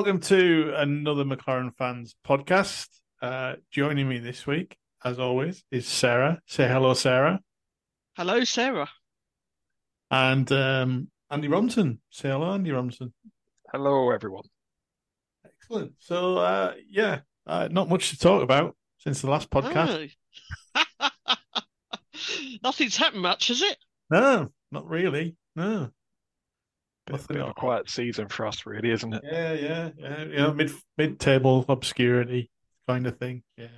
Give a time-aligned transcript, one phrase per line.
[0.00, 2.88] Hello, welcome to another McLaren fans podcast.
[3.20, 6.40] Uh, joining me this week, as always, is Sarah.
[6.46, 7.40] Say hello, Sarah.
[8.16, 8.88] Hello, Sarah.
[10.10, 11.98] And um, Andy Romson.
[12.08, 13.12] Say hello, Andy Romson.
[13.70, 14.44] Hello, everyone.
[15.44, 15.92] Excellent.
[15.98, 20.10] So, uh, yeah, uh, not much to talk about since the last podcast.
[20.74, 21.10] Oh.
[22.64, 23.76] Nothing's happened much, has it?
[24.08, 25.36] No, not really.
[25.54, 25.90] No.
[27.10, 29.22] Bit, Nothing bit of a quiet season for us, really, isn't it?
[29.24, 30.24] Yeah, yeah, yeah.
[30.24, 32.50] You know, mid mid table obscurity
[32.88, 33.42] kind of thing.
[33.56, 33.68] Yeah.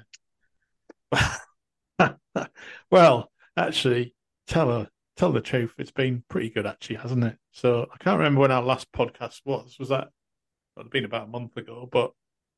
[2.91, 4.15] well, actually,
[4.47, 5.75] tell her tell the truth.
[5.79, 7.37] It's been pretty good, actually, hasn't it?
[7.53, 9.77] So I can't remember when our last podcast was.
[9.79, 10.09] Was that?
[10.77, 12.13] Well, it's been about a month ago, but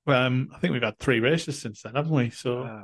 [0.06, 2.30] um, I think we've had three races since then, haven't we?
[2.30, 2.83] So Uh,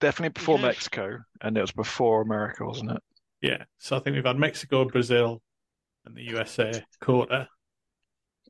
[0.00, 0.66] definitely before Yeah.
[0.66, 3.02] Mexico, and it was before America, wasn't it?
[3.40, 3.64] yeah.
[3.78, 5.42] So I think we've had Mexico, Brazil,
[6.04, 7.48] and the USA quarter.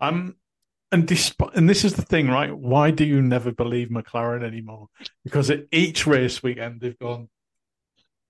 [0.00, 0.36] Um,
[0.92, 2.56] and despite, and this is the thing, right?
[2.56, 4.88] Why do you never believe McLaren anymore?
[5.24, 7.28] Because at each race weekend they've gone.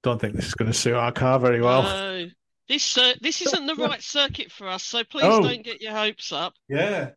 [0.03, 1.83] Don't think this is going to suit our car very well.
[1.83, 2.27] No.
[2.69, 5.43] This uh, this isn't the right circuit for us, so please Oh.
[5.43, 6.55] don't get your hopes up.
[6.69, 7.11] yeah,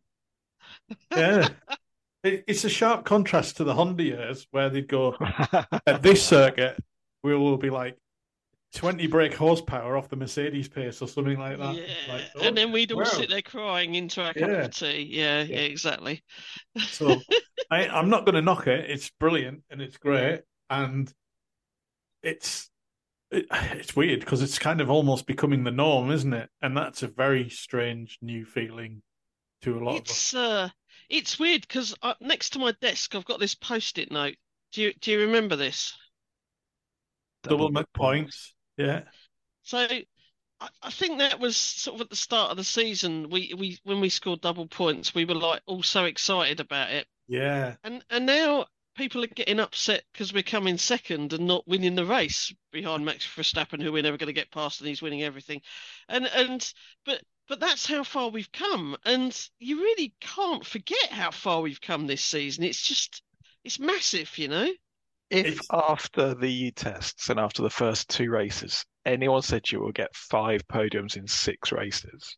[1.10, 1.48] yeah.
[2.24, 5.14] It, it's a sharp contrast to the Honda years where they'd go
[5.86, 6.82] at this circuit,
[7.22, 7.98] we will be like
[8.74, 11.74] twenty brake horsepower off the Mercedes pace or something like that.
[11.74, 13.04] yeah, Like, oh, and then we'd all wow.
[13.04, 14.64] sit there crying into our cup Yeah.
[14.64, 15.08] of tea.
[15.10, 16.22] Yeah, yeah, exactly.
[16.88, 17.20] So
[17.70, 18.90] I, I'm not going to knock it.
[18.90, 21.12] It's brilliant and it's great, and
[22.22, 22.70] it's
[23.30, 26.50] it, it's weird because it's kind of almost becoming the norm, isn't it?
[26.62, 29.02] And that's a very strange new feeling
[29.62, 30.10] to a lot of us.
[30.10, 30.68] It's uh,
[31.08, 34.36] it's weird because uh, next to my desk I've got this post-it note.
[34.72, 35.94] Do you do you remember this?
[37.42, 39.02] Double Mc points, yeah,
[39.62, 39.86] So
[40.82, 43.28] I, think that was sort of at the start of the season.
[43.30, 47.06] We we when we scored double points, we were like all so excited about it.
[47.28, 51.94] yeah, And and now people are getting upset because we're coming second and not winning
[51.96, 55.22] the race behind Max Verstappen, who we're never going to get past, and he's winning
[55.22, 55.60] everything.
[56.08, 56.72] And and
[57.04, 61.80] but but that's how far we've come, and you really can't forget how far we've
[61.80, 62.64] come this season.
[62.64, 63.22] It's just
[63.64, 64.72] it's massive, you know.
[65.34, 69.92] If It's- after the tests and after the first two races, anyone said you will
[69.92, 72.36] get five podiums in six races,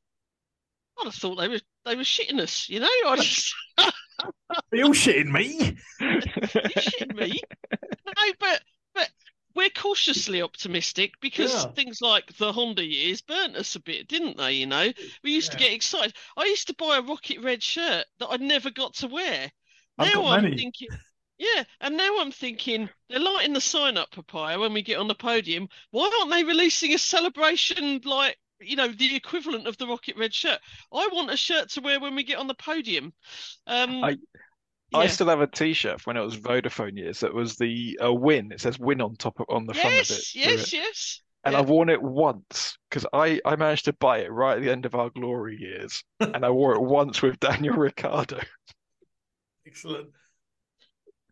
[0.99, 2.89] I'd have thought they were they were shitting us, you know.
[3.07, 3.93] I just are
[4.73, 5.77] you shitting me?
[6.01, 6.21] you
[6.81, 7.41] shitting me?
[7.71, 8.63] No, but
[8.95, 9.11] but
[9.55, 11.71] we're cautiously optimistic because Yeah.
[11.73, 14.53] things like the Honda years burnt us a bit, didn't they?
[14.53, 14.91] You know,
[15.23, 16.15] we used to get excited.
[16.37, 19.51] I used to buy a rocket red shirt that I never got to wear.
[19.99, 20.57] I've now got I'm many.
[20.57, 20.89] thinking,
[21.39, 25.09] yeah, and now I'm thinking they're lighting the sign up papaya when we get on
[25.09, 25.69] the podium.
[25.91, 28.39] Why aren't they releasing a celebration like?
[28.59, 30.59] You know, the equivalent of the rocket red shirt.
[30.91, 33.13] I want a shirt to wear when we get on the podium.
[33.67, 34.17] Um, I-
[34.95, 38.53] I still have a T-shirt when it was Vodafone years that was the uh, win.
[38.53, 40.09] It says "win" on top of on the front of it.
[40.11, 40.77] Yes, yes, it.
[40.77, 41.21] yes.
[41.45, 41.59] And Yeah.
[41.59, 44.87] I've worn it once because I, I managed to buy it right at the end
[44.87, 48.41] of our glory years, and I wore it once with Daniel Ricciardo.
[49.67, 50.09] Excellent.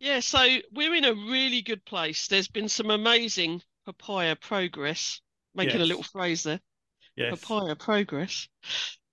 [0.05, 2.27] Yeah, so we're in a really good place.
[2.27, 5.19] There's been some amazing papaya progress.
[5.55, 6.59] Making a little phrase there.
[7.15, 8.47] Yes, Papaya progress.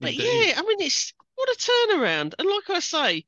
[0.00, 0.48] But indeed.
[0.48, 2.34] yeah, I mean it's what a turnaround.
[2.38, 3.24] And like I say,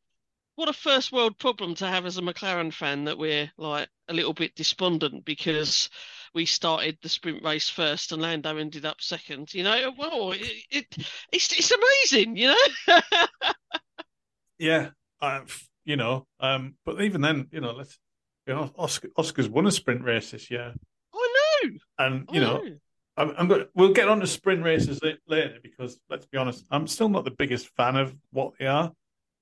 [0.56, 4.12] what a first world problem to have as a McLaren fan that we're like a
[4.12, 5.88] little bit despondent because
[6.34, 9.54] we started the sprint race first and Lando ended up second.
[9.54, 10.96] You know, well, it, it
[11.32, 13.00] it's it's amazing, you know.
[14.58, 17.98] Yeah, I've, you know, um, but even then, you know, let's,
[18.46, 20.74] you know, Oscar, Oscar's won a sprint race this year,
[21.14, 21.70] I know.
[21.98, 22.76] and I you know, know.
[23.16, 23.66] I'm, I'm going.
[23.74, 27.30] We'll get on to sprint races later because let's be honest, I'm still not the
[27.30, 28.92] biggest fan of what they are.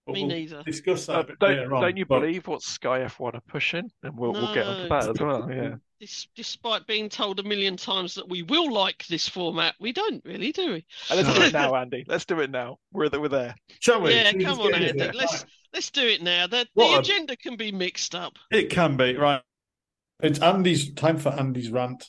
[0.06, 0.62] But Me we'll neither.
[0.64, 1.82] discuss that Uh, a bit don't later on.
[1.82, 3.88] don't you but- believe what Sky F1 are pushing?
[4.02, 4.88] And we'll we'll get onto No.
[4.88, 5.48] that as well.
[5.52, 5.74] Yeah.
[6.00, 10.20] Dis- despite being told a million times that we will like this format, we don't
[10.24, 10.86] really, do we?
[11.08, 12.04] And let's do it now, Andy.
[12.08, 12.78] Let's do it now.
[12.92, 13.20] We're there.
[13.20, 13.54] We're there.
[13.78, 14.12] Shall we?
[14.12, 14.98] Yeah, Should come on, Andy.
[15.00, 15.14] it?
[15.14, 16.48] Let's let's do it now.
[16.48, 18.36] The, What the a- agenda can be mixed up.
[18.50, 19.42] It can be right.
[20.20, 22.08] It's Andy's time for Andy's rant.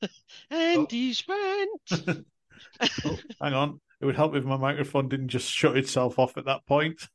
[0.50, 2.24] Andy's rant.
[3.04, 6.46] Oh, hang on, it would help if my microphone didn't just shut itself off at
[6.46, 7.08] that point.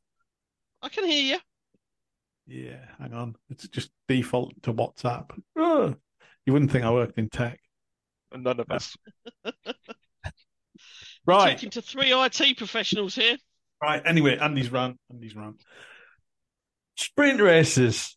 [0.82, 1.38] I can hear you.
[2.46, 5.38] Yeah, hang on, it's just default to WhatsApp.
[5.56, 5.94] Oh,
[6.46, 7.60] you wouldn't think I worked in tech,
[8.34, 8.96] none of us.
[11.26, 11.52] right?
[11.52, 13.36] Talking to three IT professionals here.
[13.82, 14.02] Right.
[14.04, 14.98] Anyway, Andy's rant.
[15.10, 15.62] Andy's rant.
[16.96, 18.16] Sprint races.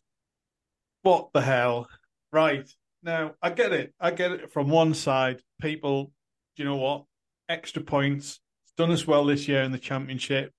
[1.02, 1.88] What the hell?
[2.32, 2.68] Right.
[3.02, 3.94] Now, I get it.
[4.00, 5.40] I get it from one side.
[5.60, 6.12] People,
[6.56, 7.04] do you know what?
[7.48, 8.40] Extra points.
[8.76, 10.52] Done us well this year in the championship.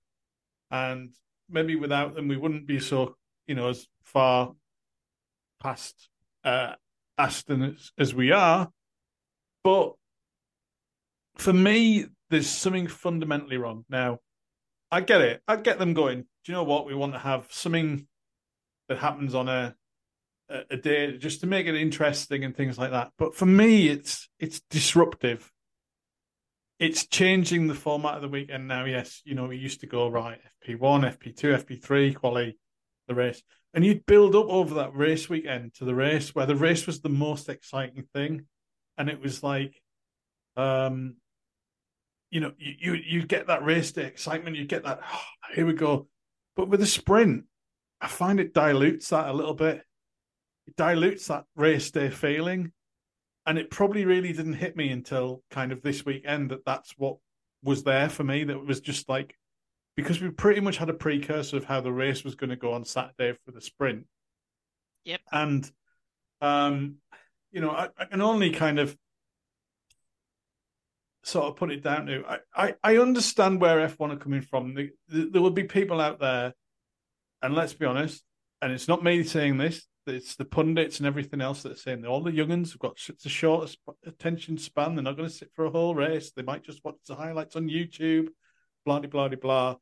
[0.72, 1.14] and
[1.50, 3.16] maybe without them we wouldn't be so
[3.48, 4.54] you know as far
[5.62, 6.10] past
[6.44, 6.74] uh,
[7.18, 8.70] Aston as, as we are.
[9.64, 9.94] But
[11.36, 13.86] for me, there's something fundamentally wrong.
[13.90, 14.20] Now,
[14.92, 15.42] I get it.
[15.48, 16.22] I get them going.
[16.22, 16.86] Do you know what?
[16.86, 18.08] We want to have something
[18.90, 19.76] that happens on a
[20.70, 23.12] a day just to make it interesting and things like that.
[23.18, 25.50] But for me, it's it's disruptive.
[26.80, 28.86] It's changing the format of the weekend now.
[28.86, 32.58] Yes, you know we used to go right FP one, FP two, FP three, quality,
[33.08, 33.42] the race,
[33.74, 37.02] and you'd build up over that race weekend to the race where the race was
[37.02, 38.46] the most exciting thing,
[38.98, 39.82] and it was like,
[40.58, 41.16] um,
[42.32, 45.22] you know, you you you get that race day excitement, you get that oh,
[45.54, 46.08] here we go,
[46.56, 47.46] but with a sprint,
[48.02, 49.84] I find it dilutes that a little bit.
[50.68, 52.72] It dilutes that race day feeling,
[53.46, 57.18] and it probably really didn't hit me until kind of this weekend that that's what
[57.64, 58.44] was there for me.
[58.44, 59.36] That was just like
[59.96, 62.74] because we pretty much had a precursor of how the race was going to go
[62.74, 64.06] on Saturday for the sprint.
[65.06, 65.22] Yep.
[65.32, 65.72] And,
[66.42, 66.96] um,
[67.52, 68.98] you know, I, I, can only kind of
[71.24, 74.74] sort of put it down to I, I, I understand where F1 are coming from.
[74.74, 76.54] The, the, there will be people out there,
[77.42, 78.24] and let's be honest,
[78.62, 82.06] and it's not me saying this, it's the pundits and everything else that are saying
[82.06, 84.96] all the younguns have got such a short attention span.
[84.96, 86.32] They're not going to sit for a whole race.
[86.32, 88.28] They might just watch the highlights on YouTube
[88.86, 89.76] blah blah blah blah,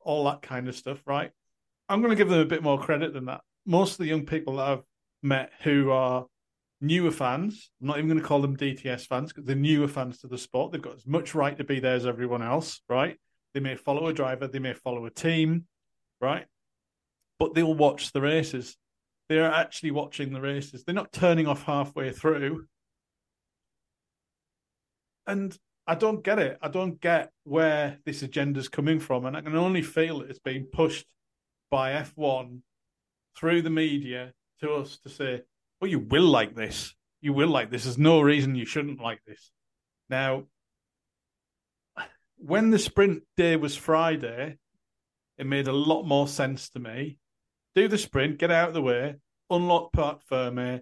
[0.00, 1.30] all that kind of stuff, right?
[1.88, 3.42] I'm going to give them a bit more credit than that.
[3.66, 4.82] Most of the young people that I've
[5.22, 6.26] met who are
[6.80, 10.18] newer fans, I'm not even going to call them DTS fans because they're newer fans
[10.20, 10.72] to the sport.
[10.72, 13.16] They've got as much right to be there as everyone else, right?
[13.52, 15.66] They may follow a driver, they may follow a team,
[16.20, 16.46] right?
[17.38, 18.76] But they'll watch the races.
[19.28, 20.84] They're actually watching the races.
[20.84, 22.66] They're not turning off halfway through.
[25.26, 25.56] And
[25.86, 26.58] I don't get it.
[26.62, 30.64] I don't get where this agenda's coming from, and I can only feel it's being
[30.64, 31.06] pushed
[31.70, 32.62] by F1
[33.36, 35.42] through the media to us to say,
[35.80, 36.94] "Well, you will like this.
[37.20, 37.84] You will like this.
[37.84, 39.50] There's no reason you shouldn't like this."
[40.08, 40.48] Now,
[42.36, 44.58] when the sprint day was Friday,
[45.38, 47.18] it made a lot more sense to me.
[47.74, 49.16] Do the sprint, get out of the way,
[49.50, 50.80] unlock Parc Ferme,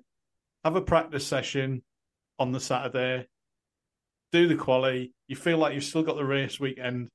[0.64, 1.82] have a practice session
[2.38, 3.26] on the Saturday,
[4.32, 5.14] do the quali.
[5.28, 7.08] You feel like you've still got the race weekend,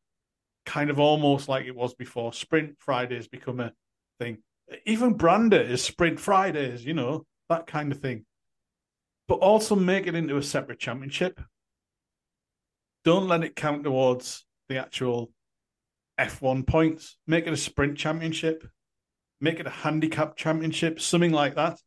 [0.66, 2.34] kind of almost like it was before.
[2.34, 3.74] Sprint Fridays become a
[4.20, 4.40] thing.
[4.86, 8.26] Even Brander is Sprint Fridays, you know, that kind of thing.
[9.28, 11.40] But also make it into a separate championship.
[13.04, 15.32] Don't let it count towards the actual
[16.20, 17.18] F1 points.
[17.28, 18.68] Make it a sprint championship.
[19.40, 21.80] Make it a handicap championship, something like that.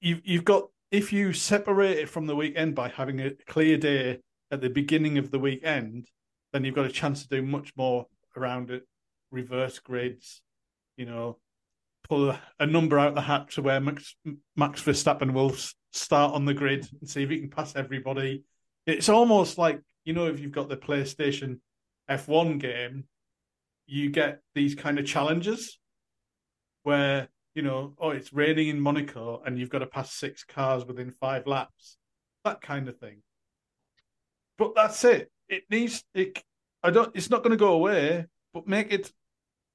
[0.00, 4.20] You've you've got if you separate it from the weekend by having a clear day
[4.50, 6.08] at the beginning of the weekend,
[6.52, 8.06] then you've got a chance to do much more
[8.36, 8.86] around it.
[9.30, 10.40] Reverse grids,
[10.96, 11.38] you know,
[12.08, 14.14] pull a number out the hat to where Max,
[14.56, 15.54] Max Verstappen will
[15.92, 18.44] start on the grid and see if he can pass everybody.
[18.86, 21.58] It's almost like you know if you've got the PlayStation
[22.08, 23.04] F1 game,
[23.86, 25.78] you get these kind of challenges
[26.84, 30.84] where you know, oh, it's raining in Monaco and you've got to pass six cars
[30.84, 31.96] within five laps,
[32.44, 33.22] that kind of thing.
[34.58, 35.30] But that's it.
[35.48, 36.42] It needs it.
[36.82, 37.14] I don't.
[37.14, 39.12] It's not going to go away, but make it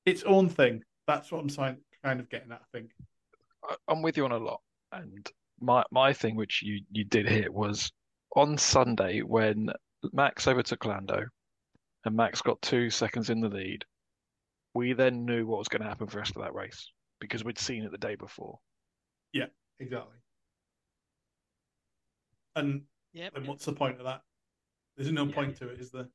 [0.05, 0.83] its own thing.
[1.07, 2.61] That's what I'm kind of getting at.
[2.61, 2.91] I think.
[3.87, 4.61] I'm with you on a lot,
[4.91, 7.91] and my my thing, which you you did hit, was
[8.35, 9.69] on Sunday when
[10.13, 11.25] Max overtook Lando,
[12.05, 13.83] and Max got two seconds in the lead.
[14.73, 17.43] We then knew what was going to happen for the rest of that race because
[17.43, 18.59] we'd seen it the day before.
[19.33, 19.47] Yeah,
[19.79, 20.17] exactly.
[22.55, 22.83] And
[23.13, 23.35] yep.
[23.35, 24.21] and what's the point of that?
[24.97, 25.35] There's no yeah.
[25.35, 26.07] point to it, is there?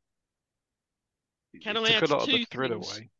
[1.62, 2.70] Can I add two things?
[2.70, 3.10] Away.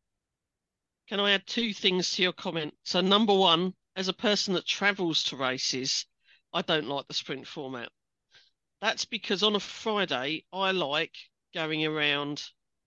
[1.09, 2.75] Can I add two things to your comment?
[2.85, 6.07] So, number one, as a person that travels to races,
[6.53, 7.91] I don't like the sprint format.
[8.81, 11.15] That's because on a Friday, I like
[11.55, 12.43] going around,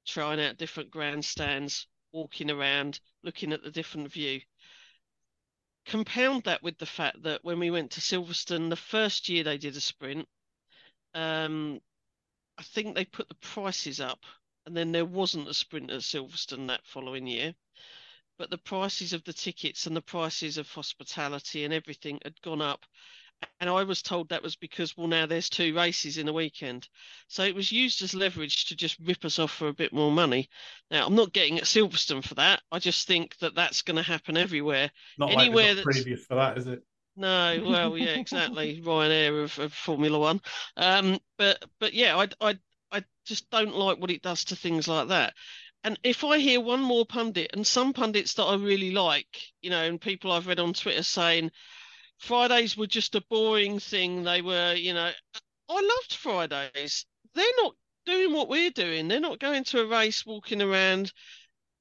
[0.05, 4.41] trying out different grandstands, walking around, looking at the different view.
[5.87, 9.57] Compound that with the fact that when we went to Silverstone, the first year they
[9.57, 10.27] did a sprint,
[11.13, 11.79] um,
[12.57, 14.25] I think they put the prices up,
[14.65, 17.55] and then there wasn't a sprint at Silverstone that following year.
[18.37, 22.61] But the prices of the tickets and the prices of hospitality and everything had gone
[22.61, 22.85] up.
[23.59, 26.87] And I was told that was because, well, now there's two races in a weekend.
[27.27, 30.11] So it was used as leverage to just rip us off for a bit more
[30.11, 30.49] money.
[30.91, 32.61] Now, I'm not getting at Silverstone for that.
[32.71, 34.91] I just think that that's going to happen everywhere.
[35.17, 36.83] Not Anywhere like previous for that, is it?
[37.15, 38.79] No, well, yeah, exactly.
[38.85, 40.39] Ryanair of, of Formula One.
[40.77, 42.59] Um, but but yeah, I, I
[42.91, 45.33] I just don't like what it does to things like that.
[45.83, 49.71] And if I hear one more pundit, and some pundits that I really like, you
[49.71, 51.51] know, and people I've read on Twitter saying
[52.17, 54.23] Fridays were just a boring thing.
[54.23, 55.11] They were, you know,
[55.69, 57.05] I loved Fridays.
[57.33, 59.07] They're not doing what we're doing.
[59.07, 61.13] They're not going to a race, walking around,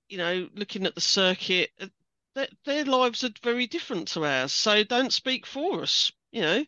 [0.09, 1.71] you know, looking at the circuit.
[1.81, 1.87] Uh,
[2.35, 4.53] their, their lives are very different to ours.
[4.53, 6.65] So don't speak for us, you know.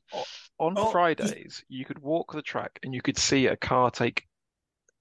[0.58, 4.24] On Oh, Fridays, you could walk the track and you could see a car take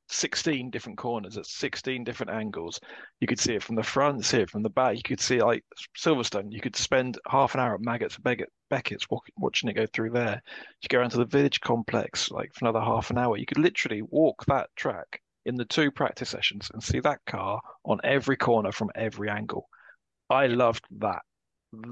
[0.10, 2.80] 16 different corners at 16 different angles.
[3.20, 4.96] You could see it from the front, see it from the back.
[4.98, 5.64] You could see like
[5.98, 6.52] Silverstone.
[6.52, 9.08] You could spend half an hour at Maggotts Beckett, Becketts
[9.38, 10.42] watching it go through there.
[10.82, 13.38] You go around to the village complex like for another half an hour.
[13.38, 17.62] You could literally walk that track in the two practice sessions and see that car
[17.86, 19.68] on every corner from every angle.
[20.30, 21.22] I loved that.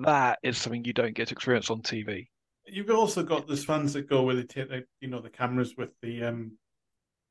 [0.01, 2.27] That is something you don't get to experience on TV.
[2.65, 5.75] You've also got the fans that go where they take the you know the cameras
[5.77, 6.58] with the um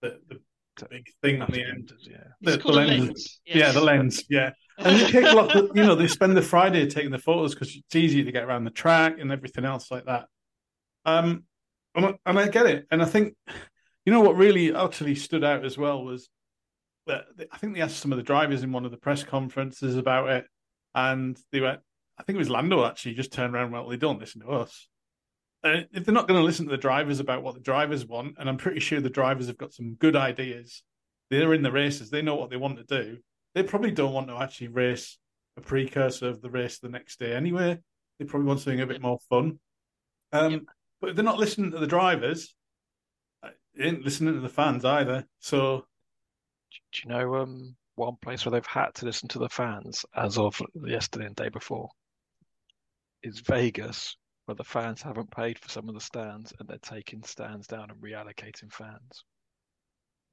[0.00, 0.40] the, the
[0.90, 1.92] big thing on the end.
[2.00, 2.16] Yeah.
[2.40, 3.04] The, the called lens.
[3.04, 3.40] lens.
[3.46, 4.24] Yeah, the lens.
[4.28, 5.54] Yeah, and they take a lot.
[5.54, 8.44] Of, you know, they spend the Friday taking the photos because it's easy to get
[8.44, 10.26] around the track and everything else like that.
[11.04, 11.44] Um,
[11.94, 13.34] and I, and I get it, and I think
[14.04, 16.28] you know what really utterly stood out as well was
[17.06, 19.96] that I think they asked some of the drivers in one of the press conferences
[19.96, 20.46] about it,
[20.94, 21.80] and they went.
[22.18, 23.64] I think it was Lando actually just turned around.
[23.64, 24.88] and went, Well, they don't listen to us.
[25.64, 28.36] And if they're not going to listen to the drivers about what the drivers want,
[28.38, 30.82] and I'm pretty sure the drivers have got some good ideas.
[31.30, 32.10] They're in the races.
[32.10, 33.18] They know what they want to do.
[33.54, 35.18] They probably don't want to actually race
[35.56, 37.78] a precursor of the race the next day anyway.
[38.18, 39.58] They probably want something a bit more fun.
[40.32, 40.62] Um, Yep.
[41.00, 42.54] But if they're not listening to the drivers,
[43.42, 45.26] uh, they ain't listening to the fans either.
[45.40, 45.86] So
[46.92, 50.38] Do you know um one place where they've had to listen to the fans as
[50.38, 51.88] of yesterday and day before?
[53.22, 57.22] Is Vegas, where the fans haven't paid for some of the stands and they're taking
[57.22, 59.24] stands down and reallocating fans.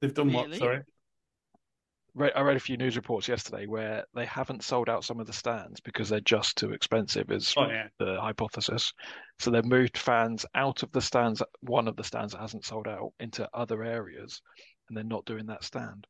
[0.00, 0.54] they've done what?
[0.54, 0.82] Sorry.
[2.18, 5.32] I read a few news reports yesterday where they haven't sold out some of the
[5.32, 7.88] stands because they're just too expensive, is Oh yeah.
[7.98, 8.92] the hypothesis.
[9.38, 12.86] So they've moved fans out of the stands, one of the stands that hasn't sold
[12.86, 14.42] out, into other areas,
[14.88, 16.06] and they're not doing that stand.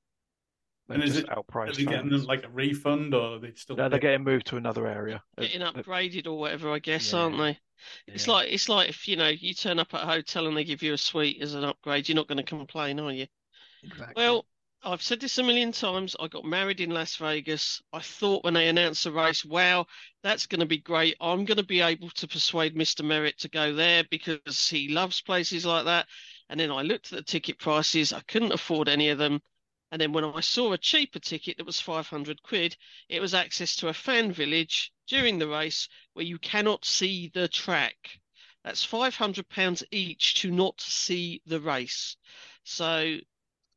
[0.93, 2.27] They're And is just it- Are they getting fans.
[2.27, 3.77] like a refund or are they still?
[3.77, 5.23] No, they're getting moved to another area.
[5.39, 7.19] Getting upgraded or whatever, I guess, Yeah.
[7.21, 7.59] aren't they?
[8.07, 10.57] It's yeah, like it's like if you know you turn up at a hotel and
[10.57, 13.27] they give you a suite as an upgrade, you're not going to complain, are you?
[13.83, 14.15] exactly.
[14.23, 14.47] Well,
[14.85, 16.15] I've said this a million times.
[16.19, 17.81] I got married in Las Vegas.
[17.93, 19.87] I thought when they announced the race, wow,
[20.23, 21.17] that's going to be great.
[21.21, 23.05] I'm going to be able to persuade Mr.
[23.05, 26.07] Merritt to go there because he loves places like that.
[26.49, 28.13] And then I looked at the ticket prices.
[28.13, 29.41] I couldn't afford any of them.
[29.93, 32.79] And then when I saw a cheaper ticket that was 500 quid,
[33.11, 37.47] it was access to a fan village during the race where you cannot see the
[37.47, 38.19] track.
[38.65, 42.17] That's 500 pounds each to not see the race.
[42.65, 43.19] So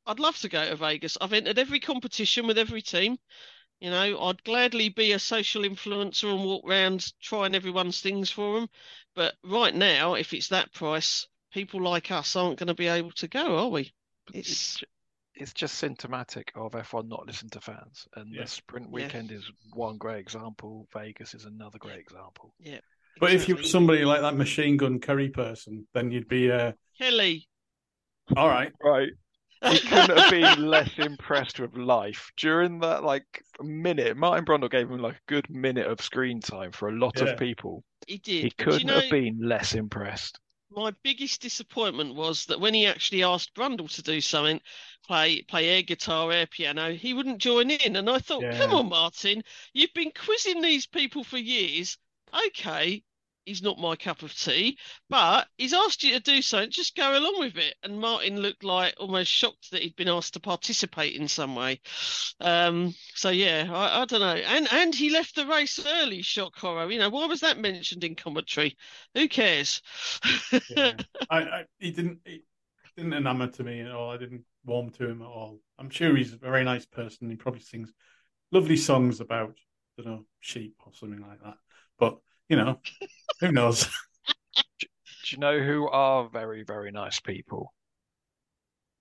[0.05, 1.17] I'd love to go to Vegas.
[1.19, 3.17] I've entered every competition with every team.
[3.81, 8.57] You know, I'd gladly be a social influencer and walk around trying everyone's things for
[8.57, 8.69] them.
[9.15, 13.11] But right now, if it's that price, people like us aren't going to be able
[13.11, 13.91] to go, are we?
[14.33, 14.81] it's
[15.35, 18.07] It's just symptomatic of F1 not listening to fans.
[18.15, 18.41] And Yeah.
[18.43, 18.91] the sprint Yeah.
[18.91, 20.87] weekend is one great example.
[20.93, 22.53] Vegas is another great example.
[22.59, 22.79] yeah.
[23.19, 26.73] But if you were somebody like that Machine Gun Kelly person, then you'd be uh,
[26.97, 27.47] Kelly,
[28.35, 28.71] all right.
[28.83, 29.09] Right.
[29.71, 33.25] He couldn't have been less impressed with life during that like
[33.61, 34.15] minute.
[34.17, 37.29] Martin Brundle gave him like a good minute of screen time for a lot Yeah.
[37.29, 37.83] of people.
[38.05, 38.43] he did.
[38.43, 40.39] He But do you couldn't know, have been less impressed.
[40.69, 44.61] My biggest disappointment was that when he actually asked Brundle to do something,
[45.03, 47.95] play play air guitar, air piano, he wouldn't join in.
[47.95, 49.43] And I thought, come on, Martin,
[49.73, 51.97] you've been quizzing these people for years.
[52.47, 53.03] Okay,
[53.45, 54.77] he's not my cup of tea,
[55.09, 56.71] but he's asked you to do something.
[56.71, 57.75] Just go along with it.
[57.83, 61.79] And Martin looked like almost shocked that he'd been asked to participate in some way.
[62.39, 64.35] Um, so yeah, I, I don't know.
[64.35, 66.21] And and he left the race early.
[66.21, 66.91] Shock horror.
[66.91, 68.75] You know, why was that mentioned in commentary?
[69.13, 69.81] Who cares?
[70.69, 70.93] Yeah.
[71.29, 72.43] I, I he didn't he
[72.97, 74.11] didn't enamour to me at all.
[74.11, 75.59] I didn't warm to him at all.
[75.77, 77.29] I'm sure he's a very nice person.
[77.29, 77.91] He probably sings
[78.51, 79.55] lovely songs about
[79.97, 81.55] I don't know sheep or something like that.
[81.97, 82.17] But
[82.49, 82.79] you know,
[83.39, 83.87] who knows?
[84.79, 84.87] Do
[85.31, 87.73] you know who are very, very nice people?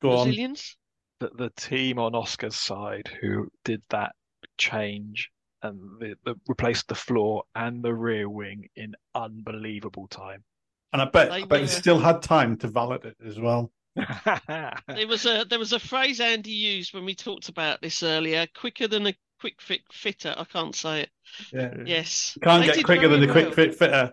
[0.02, 0.26] Go on.
[0.26, 0.76] Brazilians?
[1.20, 4.12] The the team on Oscar's side who did that
[4.58, 5.30] change
[5.62, 10.42] and the, the replaced the floor and the rear wing in unbelievable time.
[10.92, 13.38] And I bet They I bet he were- still had time to validate it as
[13.38, 13.70] well.
[14.88, 18.46] There was a there was a phrase Andy used when we talked about this earlier.
[18.58, 20.34] Quicker than a Kwik Fit fitter.
[20.36, 21.10] I can't say it.
[21.52, 21.74] Yeah.
[21.84, 24.12] Yes, You can't They get quicker than very the Kwik Fit fitter.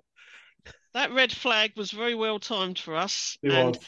[0.94, 3.80] That red flag was very well timed for us, It and was.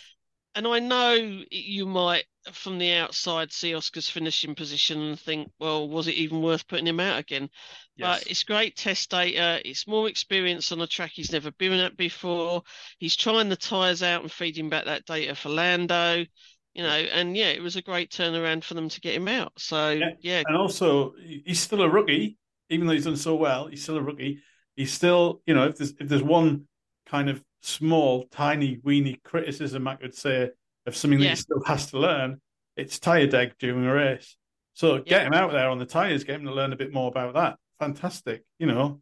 [0.56, 5.88] and I know you might from the outside see Oscar's finishing position and think, well,
[5.90, 7.50] was it even worth putting him out again?
[7.96, 8.24] Yes.
[8.24, 9.62] But it's great test data.
[9.68, 12.64] It's more experience on a track he's never been at before.
[13.00, 16.26] He's trying the tyres out and feeding back that data for Lando.
[16.74, 19.54] You know, and yeah, it was a great turnaround for them to get him out.
[19.58, 20.10] So Yeah.
[20.22, 21.14] yeah, And also,
[21.46, 22.38] he's still a rookie,
[22.70, 23.68] even though he's done so well.
[23.68, 24.42] He's still a rookie.
[24.76, 26.68] He's still, you know, if there's if there's one
[27.06, 30.50] kind of small, tiny, weeny criticism I could say
[30.88, 31.30] of something that Yeah.
[31.32, 32.42] he still has to learn,
[32.76, 34.36] it's tire deg during a race.
[34.74, 35.28] So get Yeah.
[35.28, 37.58] him out there on the tires, get him to learn a bit more about that.
[37.80, 39.02] Fantastic, you know.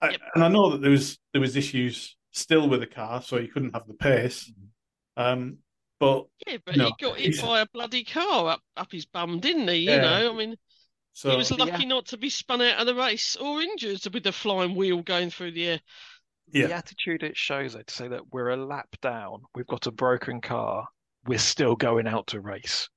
[0.00, 0.20] I, Yep.
[0.34, 3.46] And I know that there was there was issues still with the car, so he
[3.46, 4.52] couldn't have the pace.
[5.16, 5.58] Um,
[6.04, 9.40] but yeah, but No, he got hit by a bloody car up up his bum,
[9.40, 9.76] didn't he?
[9.92, 10.00] You Yeah.
[10.00, 10.56] know, I mean,
[11.12, 11.58] so he was Yeah.
[11.60, 15.02] lucky not to be spun out of the race or injured with the flying wheel
[15.02, 15.80] going through the air.
[16.52, 19.86] yeah, The attitude it shows, though, to say that we're a lap down, we've got
[19.86, 20.88] a broken car,
[21.26, 22.88] we're still going out to race.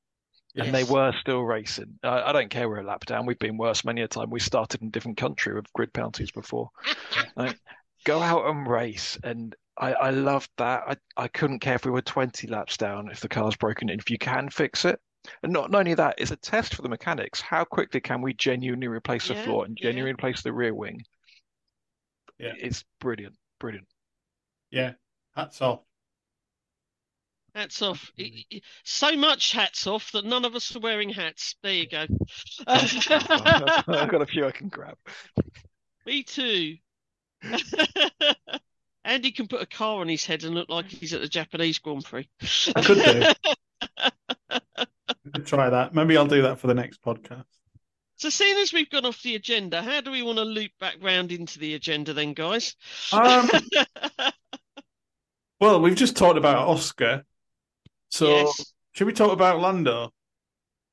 [0.57, 1.99] And they were still racing.
[2.03, 3.25] I, I don't care we're a lap down.
[3.25, 4.29] We've been worse many a time.
[4.31, 6.71] We started in a different country with grid penalties before.
[7.35, 7.57] Like,
[8.05, 9.17] go out and race.
[9.23, 10.83] And I, I loved that.
[10.87, 13.89] I, I couldn't care if we were 20 laps down if the car's broken.
[13.89, 14.99] If you can fix it.
[15.43, 17.41] And not, not only that, it's a test for the mechanics.
[17.41, 19.89] How quickly can we genuinely replace the Yeah, floor and yeah.
[19.89, 21.01] genuinely replace the rear wing?
[22.39, 22.53] Yeah.
[22.57, 23.35] It's brilliant.
[23.59, 23.87] Brilliant.
[24.71, 24.93] yeah.
[25.35, 25.81] Hats off.
[27.55, 28.11] Hats off.
[28.19, 31.55] I- I- So much hats off that none of us are wearing hats.
[31.63, 32.05] There you go.
[32.67, 34.97] I've got a few I can grab.
[36.05, 36.77] Me too.
[39.07, 41.79] Andy can put a car on his head and look like he's at the Japanese
[41.79, 42.27] Grand Prix.
[42.75, 43.23] I could do.
[43.99, 44.59] I
[45.33, 45.95] could try that.
[45.95, 47.45] Maybe I'll do that for the next podcast.
[48.17, 50.95] So, seeing as we've gone off the agenda, how do we want to loop back
[51.01, 52.75] round into the agenda then, guys?
[53.13, 53.49] Um,
[55.61, 57.23] well, we've just talked about Oscar.
[58.09, 58.73] So yes.
[58.93, 60.11] should we talk about Lando?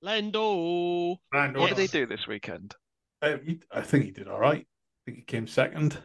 [0.03, 1.17] Lando.
[1.33, 1.61] Lando.
[1.61, 1.91] What did Yes.
[1.93, 2.75] he do this weekend?
[3.23, 3.39] Uh,
[3.73, 4.61] I think he did all right.
[4.67, 5.99] I think he came second.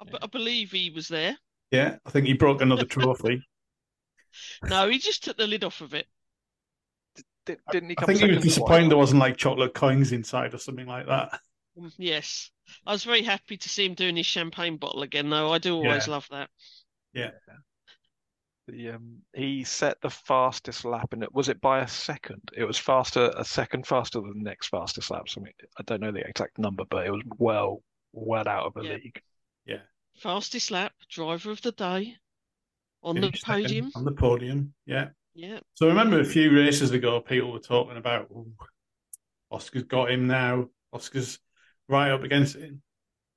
[0.00, 1.36] I, b- I believe he was there.
[1.70, 3.42] Yeah, I think he broke another trophy.
[4.68, 6.06] No, he just took the lid off of it.
[7.46, 10.58] Did, didn't he I think he was disappointed there wasn't like chocolate coins inside or
[10.58, 11.40] something like that.
[11.96, 12.50] Yes.
[12.86, 15.52] I was very happy to see him doing his champagne bottle again, though.
[15.52, 16.12] I do always Yeah.
[16.12, 16.50] love that.
[17.14, 17.30] Yeah.
[18.66, 22.42] The, um, he set the fastest lap, and it was it by a second.
[22.56, 25.28] It was faster, a second faster than the next fastest lap.
[25.28, 27.82] So I, mean, I don't know the exact number, but it was well,
[28.12, 28.94] well out of the Yeah.
[28.94, 29.22] league.
[30.16, 32.16] Fastest lap, driver of the day,
[33.02, 33.92] on the podium.
[33.94, 35.08] On the podium, yeah.
[35.34, 35.58] Yeah.
[35.74, 38.30] So remember a few races ago, people were talking about
[39.50, 40.68] Oscar's got him now.
[40.92, 41.38] Oscar's
[41.88, 42.80] right up against him.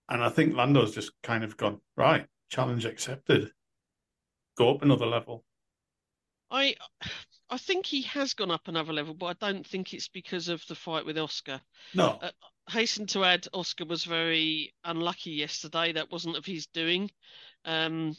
[0.07, 3.51] And I think Lando's just kind of gone, right, challenge accepted.
[4.57, 5.43] Go up another level.
[6.49, 6.75] I
[7.49, 10.65] I think he has gone up another level, but I don't think it's because of
[10.67, 11.61] the fight with Oscar.
[11.93, 12.31] No, Uh,
[12.69, 15.91] Hasten to add, Oscar was very unlucky yesterday.
[15.93, 17.09] That wasn't of his doing.
[17.65, 18.15] Um,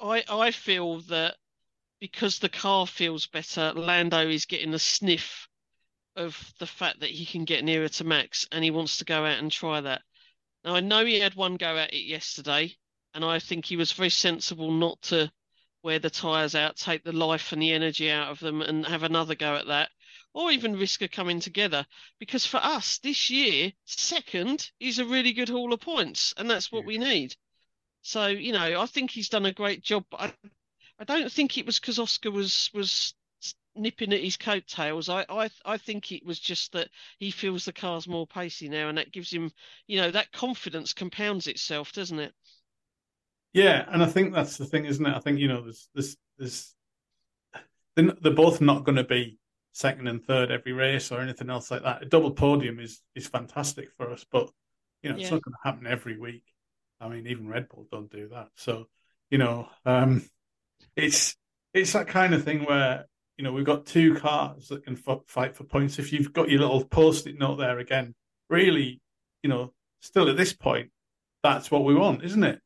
[0.00, 1.36] I I feel that
[2.00, 5.48] because the car feels better, Lando is getting a sniff
[6.16, 9.24] of the fact that he can get nearer to Max, and he wants to go
[9.24, 10.02] out and try that.
[10.64, 12.76] Now I know he had one go at it yesterday,
[13.14, 15.30] and I think he was very sensible not to
[15.84, 19.04] wear the tyres out, take the life and the energy out of them, and have
[19.04, 19.90] another go at that,
[20.32, 21.86] or even risk a coming together.
[22.18, 26.72] Because for us this year, second is a really good haul of points, and that's
[26.72, 27.36] what we need.
[28.02, 30.04] So you know, I think he's done a great job.
[30.12, 30.32] I,
[30.98, 33.14] I don't think it was because Oscar was was
[33.76, 35.08] nipping at his coattails.
[35.08, 38.88] I, I I think it was just that he feels the car's more pacey now,
[38.88, 39.52] and that gives him,
[39.86, 42.34] you know, that confidence compounds itself, doesn't it?
[43.54, 45.14] Yeah, and I think that's the thing, isn't it?
[45.14, 46.74] I think you know, there's, there's, there's,
[47.96, 49.38] they're, both not going to be
[49.72, 52.02] second and third every race or anything else like that.
[52.02, 54.50] A double podium is is fantastic for us, but
[55.02, 55.30] you know, it's Yeah.
[55.30, 56.44] not going to happen every week.
[57.00, 58.48] I mean, even Red Bull don't do that.
[58.56, 58.88] So,
[59.30, 60.28] you know, um,
[60.96, 61.36] it's
[61.72, 63.04] it's that kind of thing where
[63.36, 66.00] you know we've got two cars that can f- fight for points.
[66.00, 68.16] If you've got your little post-it note there again,
[68.50, 69.00] really,
[69.44, 70.90] you know, still at this point,
[71.44, 72.60] that's what we want, isn't it?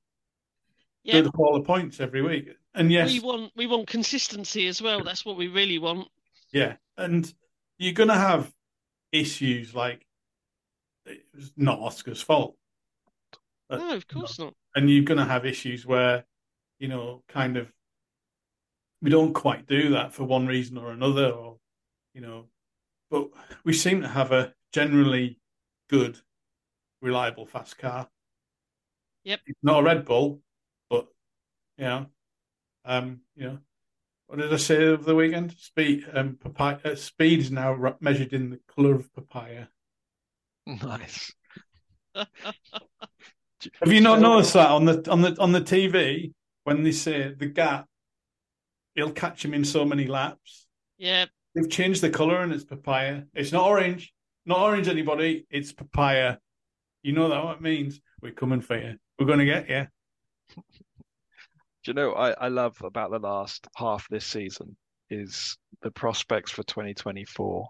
[1.08, 2.50] Yeah, good haul of points every week.
[2.74, 5.02] And yes, we want we want consistency as well.
[5.02, 6.08] That's what we really want.
[6.52, 7.32] yeah, and
[7.78, 8.52] you're going to have
[9.10, 10.04] issues like
[11.06, 12.56] it's not Oscar's fault,
[13.68, 14.52] But, No, of course not.
[14.74, 16.24] and you're going to have issues where
[16.78, 17.72] you know, kind of,
[19.02, 21.56] we don't quite do that for one reason or another, or
[22.14, 22.44] you know,
[23.10, 23.28] but
[23.64, 25.40] we seem to have a generally
[25.88, 26.18] good,
[27.00, 28.08] reliable, fast car.
[29.24, 29.40] Yep.
[29.46, 30.40] It's not a Red Bull,
[31.78, 32.06] you know,
[32.84, 33.58] um, you know,
[34.26, 35.54] what did I say of the weekend?
[35.58, 39.66] Speed, um, papaya, uh, speed is now measured in the color of papaya.
[40.66, 41.32] Nice.
[42.14, 42.26] Have
[43.92, 46.32] you not noticed that on the on the on the TV
[46.64, 47.86] when they say the gap,
[48.94, 50.66] he'll catch him in so many laps.
[50.98, 51.26] Yeah,
[51.58, 53.22] They've changed the color and it's papaya.
[53.34, 54.12] It's not orange,
[54.46, 54.86] not orange.
[54.86, 55.46] Anybody?
[55.50, 56.36] It's papaya.
[57.02, 58.00] You know that what it means?
[58.22, 58.96] We're coming for you.
[59.18, 59.86] We're going to get you.
[61.88, 64.76] Do you know I, I love about the last half this season
[65.08, 67.66] is the prospects for 2024.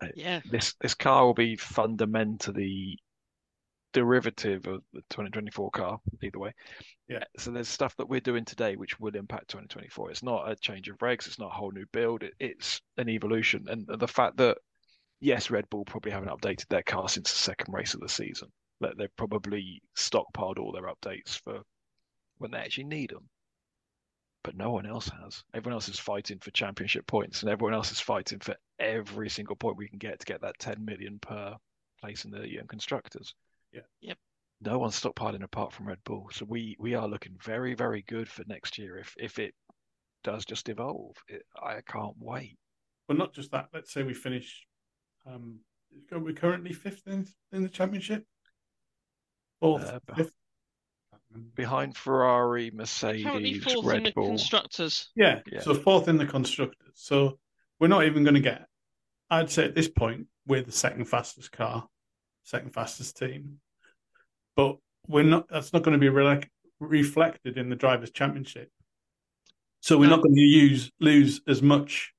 [0.00, 0.40] Uh, yeah.
[0.48, 3.00] This this car will be fundamentally
[3.94, 6.52] derivative of the 2024 car, either way.
[7.08, 7.16] Yeah.
[7.16, 10.12] Uh, so there's stuff that we're doing today which will impact 2024.
[10.12, 13.08] It's not a change of regs, it's not a whole new build, it, it's an
[13.08, 13.64] evolution.
[13.66, 14.58] And the fact that
[15.18, 18.52] yes, Red Bull probably haven't updated their car since the second race of the season.
[18.80, 21.62] That they've probably stockpiled all their updates for
[22.38, 23.28] when they actually need them.
[24.42, 25.42] But no one else has.
[25.54, 29.56] Everyone else is fighting for championship points, and everyone else is fighting for every single
[29.56, 31.56] point we can get to get that 10 million per
[32.00, 33.34] place in the young constructors.
[33.72, 33.80] Yeah.
[34.02, 34.18] Yep.
[34.60, 38.28] No one's stockpiling apart from Red Bull, so we we are looking very very good
[38.28, 39.54] for next year if if it
[40.22, 41.16] does just evolve.
[41.28, 42.56] It, I can't wait.
[43.08, 43.68] But not just that.
[43.74, 44.64] Let's say we finish.
[45.26, 45.60] Um,
[46.10, 48.24] we're currently fifth in, in the championship.
[49.60, 50.32] Fourth, Uh, fifth.
[51.54, 55.10] Behind Ferrari, Currently Mercedes, fourth in Red the constructors.
[55.16, 55.60] Yeah, Yeah.
[55.60, 56.92] so fourth in the constructors.
[56.94, 57.38] So
[57.80, 58.66] we're not even going to get.
[59.30, 61.88] I'd say at this point we're the second fastest car,
[62.44, 63.60] second fastest team,
[64.56, 64.76] but
[65.08, 65.48] we're not.
[65.48, 66.42] That's not going to be re-
[66.80, 68.70] reflected in the drivers' championship.
[69.80, 70.16] So we're No.
[70.16, 72.12] not going to use lose as much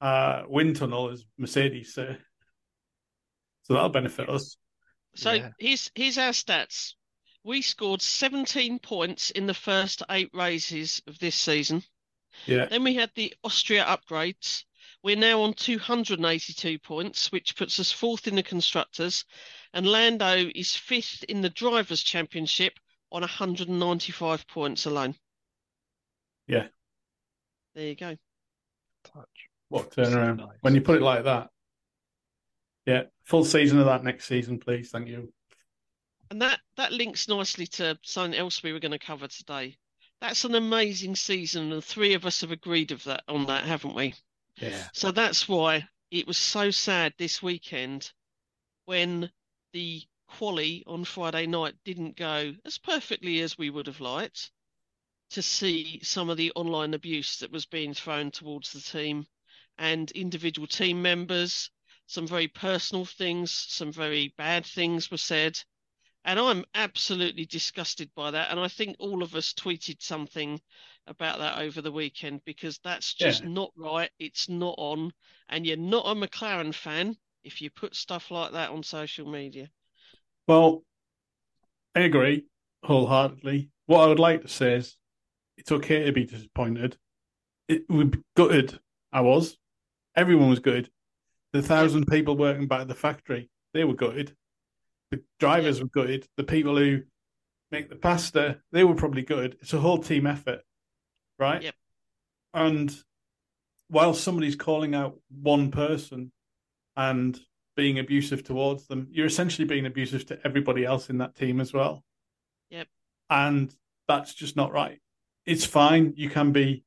[0.00, 1.92] uh, wind tunnel as Mercedes.
[1.94, 2.16] So,
[3.64, 4.56] so that'll benefit us.
[5.14, 5.50] So Yeah.
[5.58, 6.94] here's here's our stats.
[7.44, 11.82] We scored 17 points in the first eight races of this season.
[12.46, 14.64] Yeah, Then we had the Austria upgrades.
[15.02, 19.24] We're now on 282 points, which puts us fourth in the constructors,
[19.72, 22.74] and Lando is fifth in the drivers' championship
[23.10, 25.14] on 195 points alone.
[26.46, 26.66] Yeah.
[27.74, 28.16] There you go.
[29.04, 29.48] Touch.
[29.68, 30.48] what So turnaround nice.
[30.60, 31.48] when you put it like that.
[32.86, 34.90] Yeah, full season of that next season, please.
[34.90, 35.32] Thank you.
[36.30, 39.76] And that that links nicely to something else we were going to cover today.
[40.20, 43.94] That's an amazing season, and three of us have agreed of that on that, haven't
[43.94, 44.14] we?
[44.56, 44.88] Yeah.
[44.92, 48.12] So that's why it was so sad this weekend
[48.84, 49.30] when
[49.72, 54.50] the quali on Friday night didn't go as perfectly as we would have liked
[55.30, 59.26] to see some of the online abuse that was being thrown towards the team
[59.78, 61.70] and individual team members.
[62.06, 65.58] Some very personal things, some very bad things were said.
[66.24, 68.50] And I'm absolutely disgusted by that.
[68.50, 70.60] And I think all of us tweeted something
[71.06, 73.48] about that over the weekend because that's just Yeah.
[73.48, 74.10] not right.
[74.18, 75.12] It's not on.
[75.48, 79.70] And you're not a McLaren fan if you put stuff like that on social media.
[80.46, 80.84] Well,
[81.94, 82.46] I agree
[82.84, 83.70] wholeheartedly.
[83.86, 84.96] What I would like to say is
[85.56, 86.96] it's okay to be disappointed.
[87.68, 88.78] It we gutted.
[89.12, 89.58] I was.
[90.16, 90.90] Everyone was good.
[91.52, 94.36] The thousand people working back at the factory, they were gutted.
[95.10, 96.26] The drivers were good.
[96.36, 97.02] The people who
[97.70, 99.56] make the pasta, they were probably good.
[99.60, 100.62] It's a whole team effort,
[101.38, 101.62] right?
[101.62, 101.74] Yep.
[102.54, 102.96] And
[103.88, 106.32] while somebody's calling out one person
[106.96, 107.38] and
[107.76, 111.72] being abusive towards them, you're essentially being abusive to everybody else in that team as
[111.72, 112.04] well.
[112.70, 112.88] Yep.
[113.28, 113.74] And
[114.06, 115.00] that's just not right.
[115.46, 116.14] It's fine.
[116.16, 116.84] You can be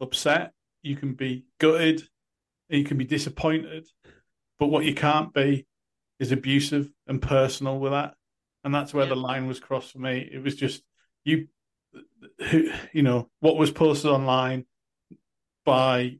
[0.00, 2.02] upset, you can be gutted,
[2.68, 3.86] you can be disappointed,
[4.58, 5.66] but what you can't be
[6.18, 8.14] is abusive and personal with that.
[8.64, 9.14] And that's where Yep.
[9.14, 10.28] the line was crossed for me.
[10.32, 10.82] It was just
[11.24, 11.48] you,
[12.50, 14.66] who, you know, what was posted online
[15.64, 16.18] by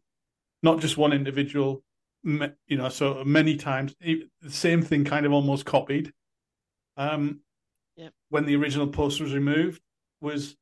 [0.62, 1.83] not just one individual,
[2.24, 6.12] you know, so many times the same thing kind of almost copied.
[6.96, 7.40] Um,
[7.96, 8.12] Yep.
[8.31, 9.83] when the original post was removed,
[10.20, 10.57] was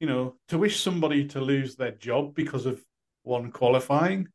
[0.00, 2.82] you know to wish somebody to lose their job because of
[3.22, 4.28] one qualifying,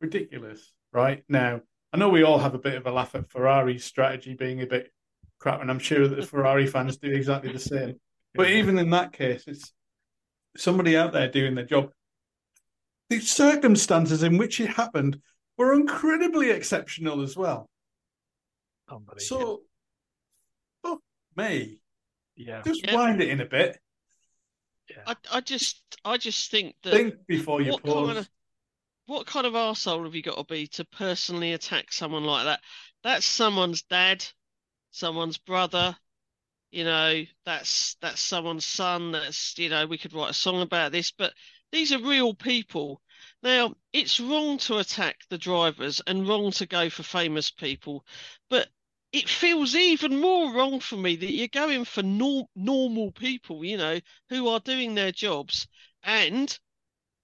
[0.00, 1.24] ridiculous, right?
[1.28, 1.60] Now
[1.96, 4.66] I know we all have a bit of a laugh at Ferrari's strategy being a
[4.66, 4.92] bit
[5.38, 7.98] crap, and I'm sure that the Ferrari fans do exactly the same.
[8.34, 9.72] But even in that case, it's
[10.58, 11.88] somebody out there doing their job.
[13.08, 15.22] The circumstances in which it happened
[15.56, 17.70] were incredibly exceptional as well.
[18.90, 19.20] Unbelievable.
[19.20, 19.62] So,
[20.82, 21.00] fuck
[21.34, 21.78] me,
[22.36, 22.94] yeah, just Yeah.
[22.94, 23.78] wind it in a bit.
[25.06, 28.06] I, I just I just think that Think before you pause.
[28.06, 28.28] kind of
[29.06, 32.60] what kind of arsehole have you got to be to personally attack someone like that?
[33.02, 34.24] That's someone's dad,
[34.90, 35.96] someone's brother,
[36.70, 39.12] you know, that's that's someone's son.
[39.12, 41.32] That's you know, we could write a song about this, but
[41.72, 43.00] these are real people.
[43.42, 48.04] Now, it's wrong to attack the drivers and wrong to go for famous people,
[48.50, 48.68] but
[49.12, 53.76] it feels even more wrong for me that you're going for nor- normal people, you
[53.78, 55.66] know, who are doing their jobs.
[56.02, 56.58] And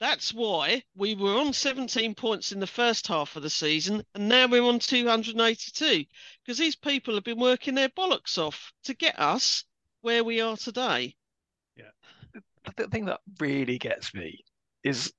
[0.02, 4.28] that's why we were on 17 points in the first half of the season, and
[4.28, 6.04] now we're on 282
[6.44, 9.64] because these people have been working their bollocks off to get us
[10.00, 11.14] where we are today.
[11.76, 12.40] Yeah.
[12.76, 14.44] the thing that really gets me
[14.82, 15.12] is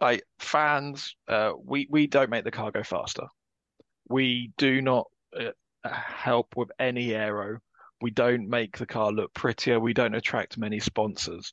[0.00, 1.16] like fans.
[1.26, 3.26] Uh, we we don't make the car go faster.
[4.08, 5.50] We do not uh,
[5.84, 7.58] help with any aero.
[8.00, 9.80] We don't make the car look prettier.
[9.80, 11.52] We don't attract many sponsors.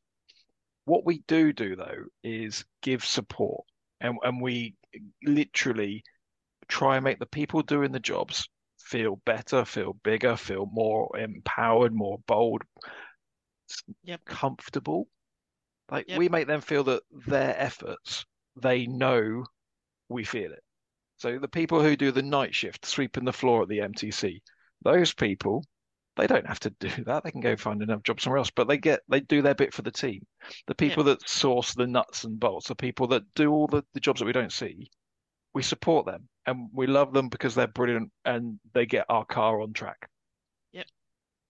[0.86, 3.65] What we do do though is give support,
[4.00, 4.76] and and we
[5.24, 6.04] literally
[6.67, 8.48] try and make the people doing the jobs
[8.80, 12.63] feel better, feel bigger, feel more empowered, more bold,
[14.04, 14.26] Yep.
[14.26, 15.08] comfortable.
[15.89, 16.17] Like Yep.
[16.17, 19.45] we make them feel that their efforts, they know
[20.10, 20.63] we feel it.
[21.17, 24.41] So the people who do the night shift, sweeping the floor at the MTC,
[24.84, 25.63] those people,
[26.15, 27.23] they don't have to do that.
[27.23, 29.73] They can go find another job somewhere else, but they get they do their bit
[29.73, 30.25] for the team.
[30.67, 33.99] The people that source the nuts and bolts, the people that do all the, the
[33.99, 34.89] jobs that we don't see,
[35.54, 39.62] we support them and we love them because they're brilliant and they get our car
[39.62, 40.10] on track.
[40.73, 40.86] Yep.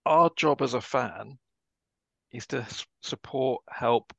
[0.06, 1.38] Our job as a fan
[2.32, 2.66] is to
[3.02, 4.14] support, help,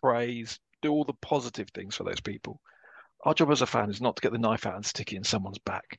[0.00, 2.60] praise, do all the positive things for those people.
[3.24, 5.16] Our job as a fan is not to get the knife out and stick it
[5.16, 5.98] in someone's back.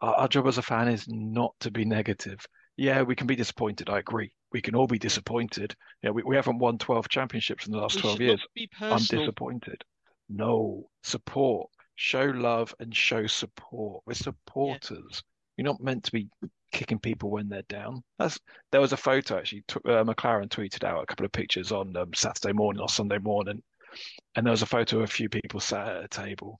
[0.00, 2.46] Our, our job as a fan is not to be negative.
[2.80, 3.90] Yeah, we can be disappointed.
[3.90, 4.32] I agree.
[4.52, 5.76] We can all be disappointed.
[6.02, 8.46] Yeah, we, we haven't won 12 championships in the last We 12 years.
[8.80, 9.84] I'm disappointed.
[10.30, 14.02] No, support, show love and show support.
[14.06, 15.22] We're supporters.
[15.58, 16.28] You're not meant to be
[16.72, 18.02] kicking people when they're down.
[18.18, 18.40] That's
[18.72, 19.62] there was a photo actually.
[19.68, 23.18] T- uh, McLaren tweeted out a couple of pictures on um, Saturday morning or Sunday
[23.18, 23.62] morning,
[24.36, 26.58] and there was a photo of a few people sat at a table.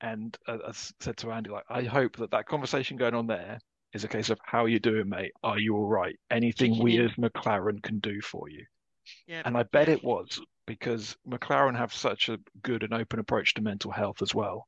[0.00, 3.58] And uh, I said to Andy, like, I hope that that conversation going on there
[3.92, 5.32] is a case of how you doing, mate?
[5.42, 6.16] Are you all right?
[6.30, 8.64] Anything we as McLaren can do for you?
[9.26, 9.42] Yeah.
[9.44, 13.62] And I bet it was because McLaren have such a good and open approach to
[13.62, 14.66] mental health as well.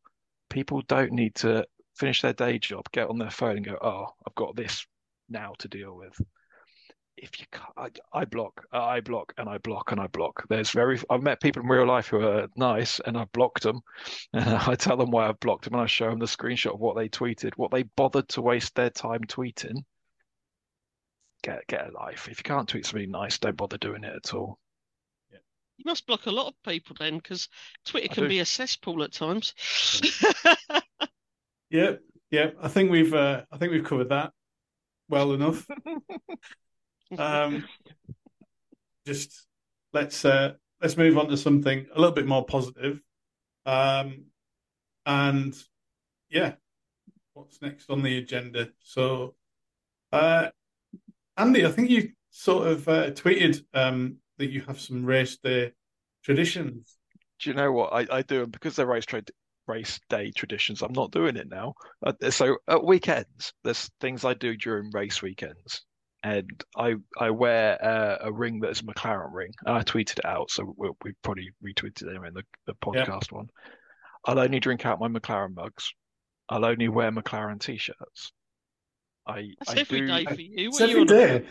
[0.48, 4.06] People don't need to finish their day job, get on their phone and go, oh,
[4.26, 4.86] I've got this
[5.28, 6.18] now to deal with.
[7.16, 10.44] If you can't, I, I block, I block, and I block, and I block.
[10.48, 13.80] There's very, I've met people in real life who are nice, and I've blocked them.
[14.32, 16.80] And I tell them why I've blocked them, and I show them the screenshot of
[16.80, 19.84] what they tweeted, what they bothered to waste their time tweeting.
[21.42, 22.28] Get get a life.
[22.30, 24.58] If you can't tweet something nice, don't bother doing it at all.
[25.30, 27.48] You must block a lot of people then, because
[27.86, 29.54] Twitter can be a cesspool at times.
[31.70, 31.92] Yeah,
[32.30, 32.50] yeah.
[32.60, 34.32] I think we've uh, I think we've covered that
[35.08, 35.66] well enough.
[37.18, 37.64] Um,
[39.06, 39.46] just
[39.92, 43.00] let's uh, let's move on to something a little bit more positive.
[43.66, 44.24] Um,
[45.06, 45.54] and
[46.30, 46.54] yeah,
[47.34, 48.70] what's next on the agenda?
[48.80, 49.34] So,
[50.12, 50.48] uh,
[51.36, 55.72] Andy, I think you sort of uh, tweeted um, that you have some race day
[56.22, 56.96] traditions.
[57.40, 58.42] Do you know what I, I do?
[58.42, 59.30] And because they're race trade
[59.66, 61.74] race day traditions, I'm not doing it now.
[62.04, 65.84] Uh, so at weekends, there's things I do during race weekends,
[66.22, 70.18] and I I wear uh, a ring that is a McLaren ring, and I tweeted
[70.18, 70.50] it out.
[70.50, 73.04] So we'll, we probably retweeted it in the, the Yeah.
[73.06, 73.48] podcast one.
[74.26, 75.92] I'll only drink out my McLaren mugs.
[76.48, 78.32] I'll only wear McLaren t-shirts.
[79.26, 80.06] I That's I every do.
[80.06, 80.68] day for you.
[80.68, 81.48] It's What are you every day.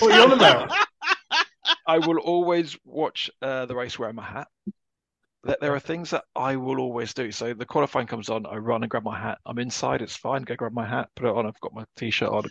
[0.00, 0.72] What are you on about?
[1.86, 4.48] I will always watch uh, the race wearing my hat.
[5.44, 7.30] There, there are things that I will always do.
[7.32, 9.38] So the qualifying comes on, I run and grab my hat.
[9.46, 10.42] I'm inside, it's fine.
[10.42, 11.46] Go grab my hat, put it on.
[11.46, 12.44] I've got my t-shirt on,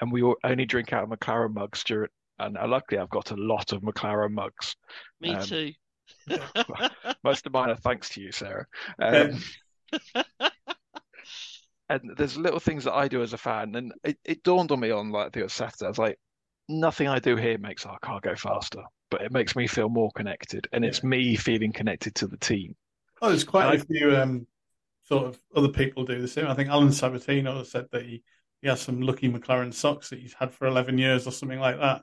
[0.00, 2.10] and we will only drink out of McLaren mugs during.
[2.38, 4.74] And uh, luckily, I've got a lot of McLaren mugs.
[5.20, 5.72] Me Um, too.
[7.24, 8.66] Most of mine are thanks to you, Sarah.
[8.98, 9.38] Um,
[11.88, 14.80] and there's little things that I do as a fan, and it, it dawned on
[14.80, 15.86] me on like the Saturday.
[15.86, 16.18] I was like,
[16.68, 20.10] nothing I do here makes our car go faster, but it makes me feel more
[20.14, 22.76] connected, and it's me feeling connected to the team.
[23.20, 24.46] Oh, there's quite I- a few um,
[25.02, 26.46] sort of other people do the same.
[26.46, 28.22] I think Alan Sabatino said that he,
[28.62, 31.78] he has some lucky McLaren socks that he's had for 11 years or something like
[31.78, 32.02] that.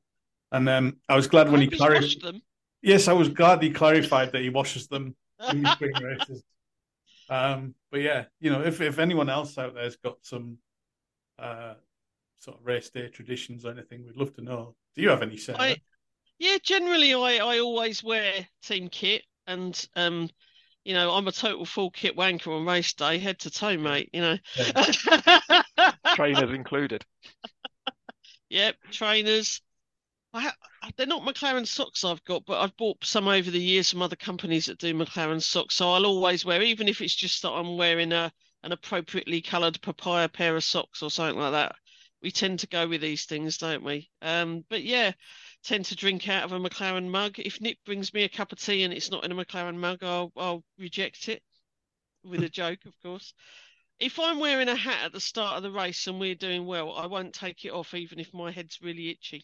[0.52, 2.22] And um, I was glad when he clarified.
[2.22, 2.42] them.
[2.82, 5.16] Yes, I was glad he clarified that he washes them
[5.52, 6.44] in between races.
[7.30, 10.58] Um, but yeah, you know, if if anyone else out there's got some
[11.38, 11.74] uh,
[12.40, 14.76] sort of race day traditions or anything, we'd love to know.
[14.96, 15.60] Do you have any, Sarah?
[15.60, 15.82] I,
[16.40, 20.30] yeah, generally I, I always wear team kit and um
[20.88, 24.10] you know, I'm a total full kit wanker on race day, head to toe, mate,
[24.14, 24.38] you know.
[26.18, 27.06] Trainers included.
[28.50, 29.62] Yep, trainers.
[30.34, 30.52] I
[30.96, 34.16] they're not McLaren socks I've got, but I've bought some over the years from other
[34.16, 35.76] companies that do McLaren socks.
[35.76, 38.32] So I'll always wear, even if it's just that I'm wearing a
[38.64, 41.76] an appropriately coloured papaya pair of socks or something like that.
[42.24, 44.10] We tend to go with these things, don't we?
[44.24, 45.12] Um, but yeah,
[45.64, 47.38] tend to drink out of a McLaren mug.
[47.38, 50.04] If Nick brings me a cup of tea and it's not in a McLaren mug,
[50.04, 51.44] I'll I'll reject it
[52.24, 53.34] with a joke, of course.
[54.00, 56.94] If I'm wearing a hat at the start of the race and we're doing well,
[56.94, 59.44] I won't take it off even if my head's really itchy.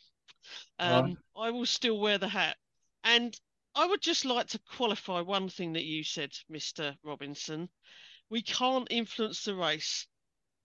[0.79, 1.47] Um, Right.
[1.47, 2.57] I will still wear the hat.
[3.03, 3.35] And
[3.75, 6.95] I would just like to qualify one thing that you said, Mr.
[7.03, 7.69] Robinson.
[8.29, 10.07] We can't influence the race.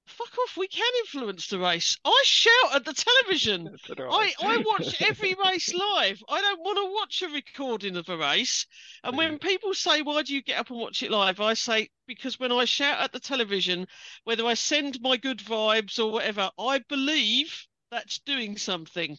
[0.08, 1.98] Fuck off, we can influence the race.
[2.02, 3.76] I shout at the television.
[3.98, 6.22] I, I watch every race live.
[6.28, 8.66] I don't want to watch a recording of a race.
[9.04, 9.40] And when mm.
[9.40, 11.40] people say, Why do you get up and watch it live?
[11.40, 13.86] I say, Because when I shout at the television,
[14.24, 19.18] whether I send my good vibes or whatever, I believe that's doing something.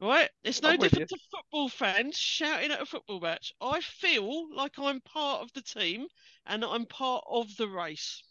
[0.00, 0.30] Right?
[0.44, 3.52] It's no I'm different to football fans shouting at a football match.
[3.60, 6.06] I feel like I'm part of the team
[6.46, 8.22] and I'm part of the race.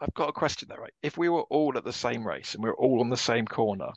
[0.00, 0.92] I've got a question there, right?
[1.02, 3.46] If we were all at the same race and we were all on the same
[3.46, 3.90] corner,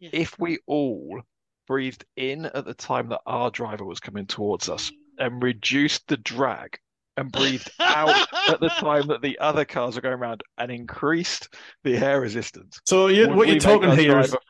[0.00, 0.10] Yeah.
[0.12, 1.20] if we all
[1.66, 6.16] breathed in at the time that our driver was coming towards us and reduced the
[6.18, 6.78] drag
[7.16, 11.54] and breathed out at the time that the other cars are going around and increased
[11.82, 14.42] the air resistance, So you, what we you're talking our here is driver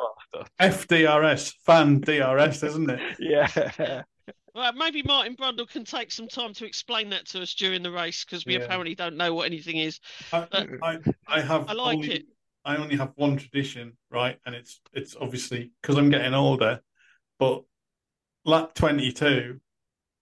[0.60, 0.96] faster?
[0.96, 3.00] FDRS, fan DRS, isn't it?
[3.20, 4.02] Yeah.
[4.56, 7.90] Well, maybe Martin Brundle can take some time to explain that to us during the
[7.90, 8.60] race because we Yeah.
[8.64, 10.00] apparently don't know what anything is.
[10.32, 10.46] I,
[10.82, 12.26] I, I have I like only, it.
[12.64, 14.38] I only have one tradition, right?
[14.46, 16.80] And it's it's obviously because I'm getting older,
[17.38, 17.64] but
[18.46, 19.60] lap 22,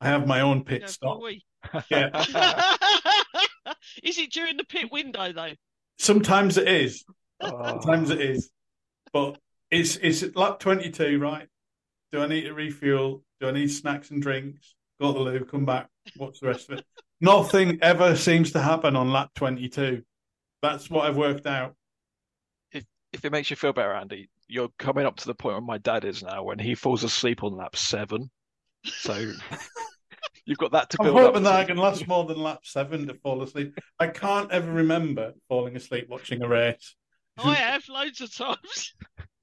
[0.00, 1.84] I have my own pit Go for a stop.
[1.90, 3.74] Yeah.
[4.02, 5.52] is it during the pit window though?
[5.98, 7.04] Sometimes it is,
[7.40, 7.64] Oh.
[7.80, 8.50] sometimes it is,
[9.12, 9.38] but
[9.70, 11.46] it's it's lap 22, right?
[12.14, 13.24] Do I need to refuel?
[13.40, 14.76] Do I need snacks and drinks?
[15.00, 16.84] Go to the loo, come back, watch the rest of it.
[17.20, 20.00] Nothing ever seems to happen on lap 22.
[20.62, 21.74] That's what I've worked out.
[22.70, 25.60] If if it makes you feel better, Andy, you're coming up to the point where
[25.60, 28.30] my dad is now when he falls asleep on lap seven.
[28.84, 29.32] So
[30.46, 31.56] you've got that to build I'm build up hoping that to.
[31.56, 33.76] I can last more than lap seven to fall asleep.
[33.98, 36.94] I can't ever remember falling asleep watching a race.
[37.38, 38.94] Oh, I have loads of times.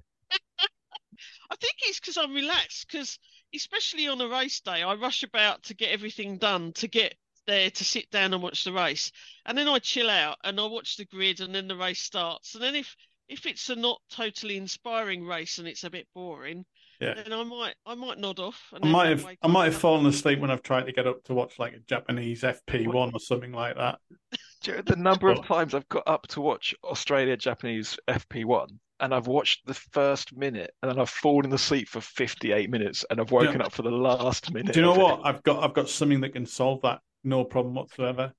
[1.52, 2.88] I think it's because I'm relaxed.
[2.90, 3.20] Because
[3.54, 7.16] especially on a race day, I rush about to get everything done to get
[7.48, 9.12] there to sit down and watch the race,
[9.46, 12.56] and then I chill out and I watch the grid, and then the race starts.
[12.56, 12.96] And then if
[13.28, 16.66] if it's a not totally inspiring race and it's a bit boring,
[17.00, 17.14] Yeah.
[17.16, 18.62] then I might I might nod off.
[18.74, 21.24] And I might have I might have fallen asleep when I've tried to get up
[21.26, 24.00] to watch like a Japanese FP1 or something like that.
[24.62, 28.68] Do you know the number of times I've got up to watch Australia Japanese FP1
[29.02, 33.20] and I've watched the first minute and then I've fallen asleep for 58 minutes and
[33.20, 33.66] I've woken Yeah.
[33.66, 34.74] up for the last minute.
[34.74, 35.02] Do you know of it.
[35.02, 35.22] what?
[35.26, 37.00] I've got I've got something that can solve that.
[37.24, 38.34] No problem whatsoever.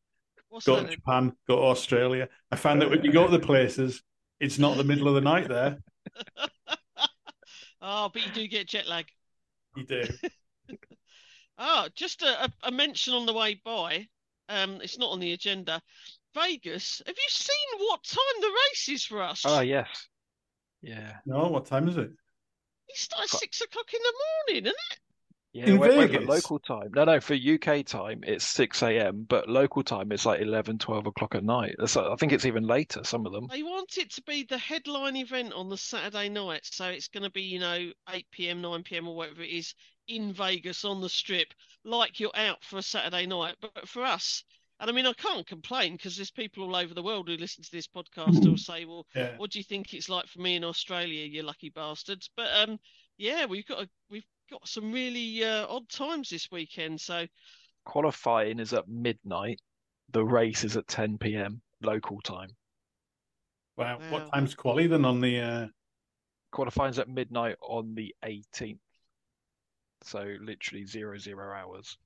[0.49, 0.97] What's Go that to?
[0.97, 2.29] Japan, go to Australia.
[2.51, 4.03] I found that when you go uh, to the places,
[4.41, 5.79] it's not the middle of the night there.
[7.85, 9.07] Oh, but you do get jet lag.
[9.75, 10.05] You do.
[11.59, 14.07] Oh, just a, a, a mention on the way by.
[14.49, 15.83] Um, it's not on the agenda.
[16.35, 17.03] Vegas.
[17.05, 19.43] Have you seen what time the race is for us?
[19.45, 19.89] Oh, yes.
[20.83, 21.19] Yeah.
[21.25, 22.11] No, what time is it?
[22.89, 24.15] It starts six o'clock in the
[24.55, 24.99] morning, isn't it?
[25.53, 26.29] Yeah, In wait, wait for Vegas?
[26.35, 26.93] local time.
[26.95, 31.07] No, no, for UK time, it's 6 a.m., but local time it's like 11, 12
[31.07, 31.75] o'clock at night.
[31.87, 33.49] So I think it's even later, some of them.
[33.51, 37.25] They want it to be the headline event on the Saturday night, so it's going
[37.25, 39.75] to be, you know, 8 p.m., 9 p.m., or whatever it is
[40.09, 41.53] in Vegas on the strip,
[41.85, 43.57] like you're out for a Saturday night.
[43.61, 44.45] But for us,
[44.83, 47.63] and I mean, I can't complain because there's people all over the world who listen
[47.63, 49.37] to this podcast who'll say, well, Yeah.
[49.39, 52.29] what do you think it's like for me in Australia, you lucky bastards?
[52.37, 52.79] But um,
[53.17, 57.01] yeah, we've got a, we've got some really uh, odd times this weekend.
[57.01, 57.27] So
[57.87, 59.61] Qualifying is at midnight.
[60.13, 61.63] The race is at 10 p.m.
[61.83, 62.51] local time.
[63.77, 63.99] Wow.
[63.99, 64.11] Wow.
[64.11, 65.67] What time's quali then on the uh
[66.53, 68.79] Qualifying's at midnight on the 18th.
[70.03, 71.97] So literally zero zero hours.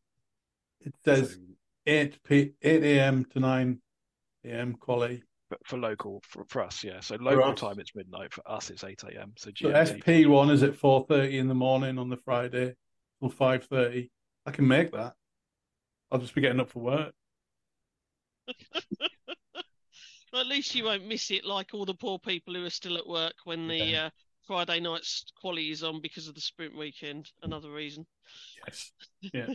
[0.83, 1.39] it says So,
[1.87, 3.81] eight p eight AM to nine
[4.45, 5.23] AM quali.
[5.51, 7.01] but for local, for, for us, yeah.
[7.01, 8.33] So local time it's midnight.
[8.33, 9.33] For us, it's 8 a.m.
[9.39, 10.03] So So GMT.
[10.05, 12.75] FP one is at four thirty in the morning on the Friday
[13.21, 14.11] till five thirty.
[14.45, 15.15] I can make that.
[16.11, 17.13] I'll just be getting up for work.
[20.33, 22.99] Well, at least you won't miss it like all the poor people who are still
[22.99, 24.05] at work when the Yeah.
[24.07, 24.11] uh,
[24.47, 27.31] Friday night's quality is on because of the sprint weekend.
[27.43, 28.07] Another reason.
[28.67, 28.93] Yes.
[29.33, 29.55] Do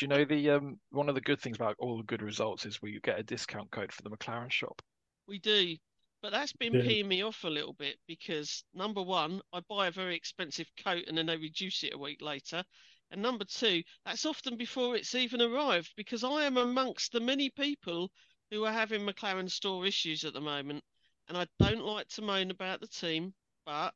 [0.00, 2.82] you know the um one of the good things about all the good results is
[2.82, 4.82] we get a discount code for the McLaren shop.
[5.26, 5.76] We do.
[6.20, 6.82] But that's been Yeah.
[6.82, 11.04] peeing me off a little bit because number one, I buy a very expensive coat
[11.06, 12.64] and then they reduce it a week later.
[13.10, 17.50] And number two, that's often before it's even arrived because I am amongst the many
[17.50, 18.10] people
[18.50, 20.82] who are having McLaren store issues at the moment.
[21.28, 23.32] And I don't like to moan about the team,
[23.64, 23.94] but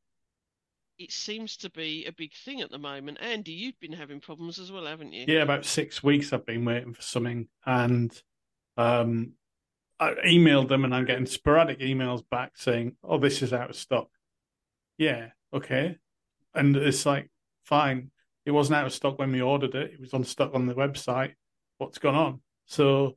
[1.02, 3.18] it seems to be a big thing at the moment.
[3.20, 5.24] Andy, you've been having problems as well, haven't you?
[5.26, 8.22] Yeah, about six weeks I've been waiting for something, and
[8.76, 9.32] um,
[9.98, 13.76] I emailed them, and I'm getting sporadic emails back saying, "Oh, this is out of
[13.76, 14.08] stock."
[14.96, 15.98] Yeah, okay,
[16.54, 17.30] and it's like,
[17.64, 18.12] fine,
[18.46, 20.74] it wasn't out of stock when we ordered it; it was on stock on the
[20.74, 21.32] website.
[21.78, 22.40] What's gone on?
[22.66, 23.16] So,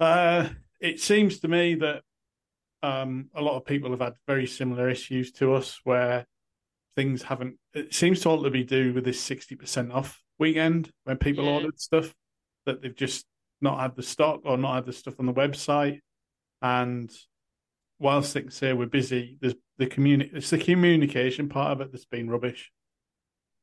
[0.00, 0.48] uh,
[0.80, 2.02] it seems to me that
[2.82, 6.26] um, a lot of people have had very similar issues to us, where
[6.96, 7.58] things haven't.
[7.74, 11.44] It seems to all to be due with this sixty percent off weekend when people
[11.44, 11.52] Yeah.
[11.52, 12.12] ordered stuff
[12.66, 13.26] that they've just
[13.60, 16.00] not had the stock or not had the stuff on the website.
[16.60, 17.10] And
[17.98, 21.92] whilst they can say we're busy, there's the communi- It's the communication part of it
[21.92, 22.70] that's been rubbish.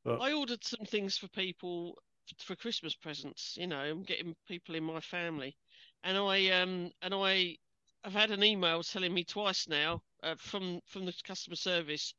[0.06, 1.98] I ordered some things for people
[2.38, 3.56] for Christmas presents.
[3.58, 5.56] You know, I'm getting people in my family,
[6.04, 7.56] and I um and I
[8.04, 12.14] have had an email telling me twice now uh, from from the customer service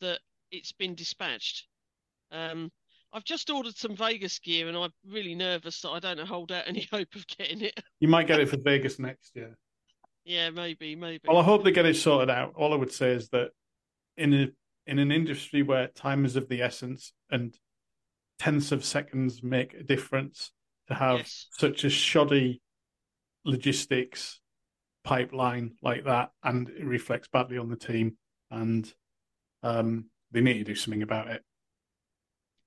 [0.00, 0.20] that
[0.56, 1.66] it's been dispatched.
[2.32, 2.70] Um,
[3.12, 6.64] I've just ordered some Vegas gear, and I'm really nervous that I don't hold out
[6.66, 7.80] any hope of getting it.
[8.00, 9.56] You might get it for Vegas next year.
[10.24, 11.22] yeah, maybe, maybe.
[11.28, 12.52] Well, I hope they get it sorted out.
[12.56, 13.50] All I would say is that
[14.16, 14.48] in a
[14.86, 17.56] in an industry where time is of the essence and
[18.38, 20.52] tenths of seconds make a difference,
[20.88, 21.46] to have Yes.
[21.52, 22.60] such a shoddy
[23.44, 24.40] logistics
[25.04, 28.16] pipeline like that, and it reflects badly on the team,
[28.50, 28.92] and
[29.62, 31.42] um, they need to do something about it.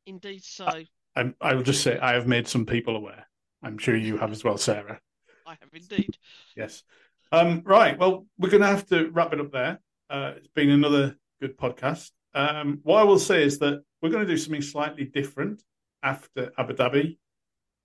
[0.06, 0.68] Indeed, so
[1.16, 3.28] I, I will just say I have made some people aware.
[3.62, 5.00] I'm sure you have as well, Sarah.
[5.46, 6.18] I have indeed.
[6.56, 6.84] Yes.
[7.32, 7.98] Um, right.
[7.98, 9.80] Well, we're going to have to wrap it up there.
[10.10, 12.12] Uh, it's been another good podcast.
[12.34, 15.62] Um, what I will say is that we're going to do something slightly different
[16.02, 17.18] after Abu Dhabi,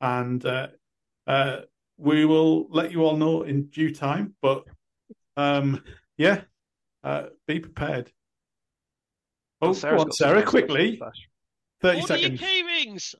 [0.00, 0.68] and uh,
[1.26, 1.60] uh,
[1.96, 4.34] we will let you all know in due time.
[4.40, 4.64] But
[5.36, 5.82] um,
[6.16, 6.42] yeah,
[7.02, 8.10] uh, be prepared.
[9.70, 10.96] Oh, Sarah's on, got Sarah, quickly.
[10.96, 11.28] special stash.
[11.82, 12.40] 30 Order your seconds.
[12.40, 13.14] key rings.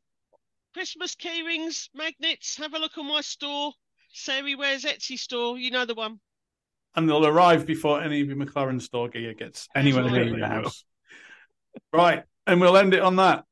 [0.72, 2.56] Christmas key rings, magnets.
[2.56, 3.72] Have a look on my store.
[4.12, 5.58] Sarah wears Etsy store.
[5.58, 6.20] You know the one.
[6.96, 10.48] and they'll arrive before any of your McLaren store gear gets anywhere near Absolutely your
[10.48, 10.84] house.
[11.92, 13.44] right, and we'll end it on that.